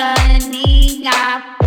[0.00, 1.59] Janinha.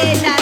[0.00, 0.37] Elena.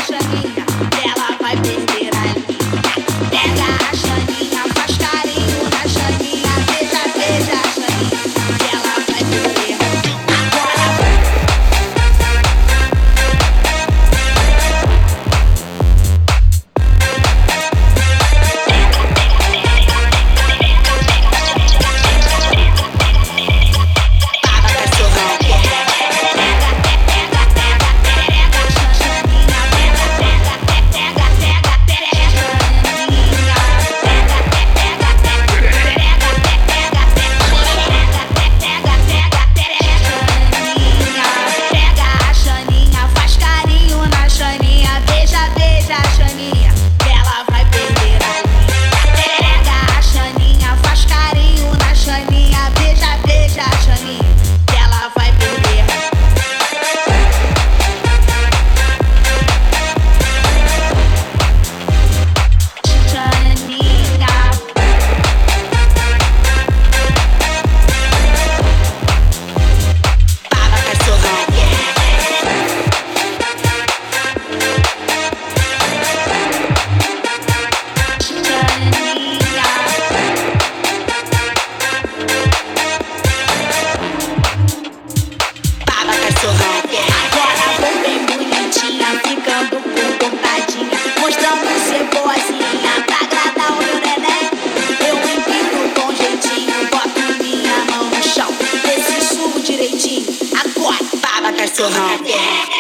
[101.78, 102.75] Minha mão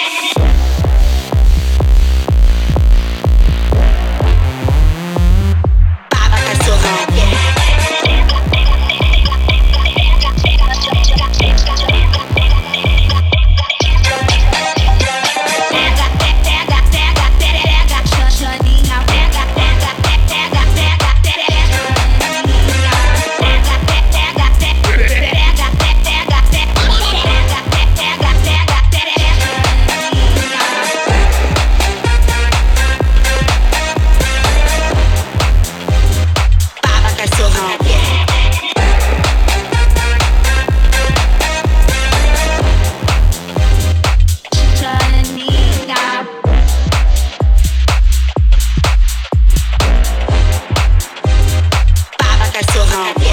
[52.96, 53.25] now.